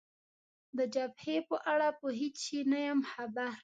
د 0.77 0.79
جبهې 0.93 1.37
په 1.49 1.57
اړه 1.73 1.89
په 1.99 2.07
هېڅ 2.19 2.35
شي 2.45 2.59
نه 2.71 2.79
یم 2.87 2.99
خبر. 3.11 3.51